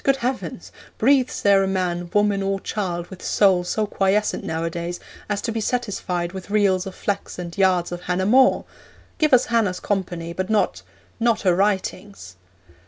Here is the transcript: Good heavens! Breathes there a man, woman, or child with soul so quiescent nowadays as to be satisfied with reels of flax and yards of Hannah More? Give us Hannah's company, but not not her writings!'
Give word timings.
Good 0.03 0.15
heavens! 0.25 0.71
Breathes 0.97 1.43
there 1.43 1.61
a 1.61 1.67
man, 1.67 2.09
woman, 2.11 2.41
or 2.41 2.59
child 2.59 3.05
with 3.11 3.21
soul 3.21 3.63
so 3.63 3.85
quiescent 3.85 4.43
nowadays 4.43 4.99
as 5.29 5.41
to 5.43 5.51
be 5.51 5.61
satisfied 5.61 6.31
with 6.31 6.49
reels 6.49 6.87
of 6.87 6.95
flax 6.95 7.37
and 7.37 7.55
yards 7.55 7.91
of 7.91 8.01
Hannah 8.01 8.25
More? 8.25 8.65
Give 9.19 9.31
us 9.31 9.45
Hannah's 9.53 9.79
company, 9.79 10.33
but 10.33 10.49
not 10.49 10.81
not 11.19 11.41
her 11.41 11.53
writings!' 11.55 12.35